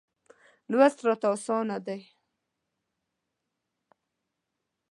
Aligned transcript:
لوست 0.71 0.99
راته 1.07 1.27
اسانه 1.35 1.77
دی. 1.85 2.01